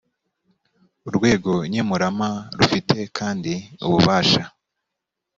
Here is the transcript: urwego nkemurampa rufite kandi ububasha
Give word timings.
urwego 1.07 1.51
nkemurampa 1.69 2.29
rufite 2.57 2.97
kandi 3.17 3.53
ububasha 3.85 4.43